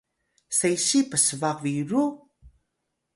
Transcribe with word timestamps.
sesiy 0.57 1.03
psbaq 1.11 1.57
biru? 1.63 2.03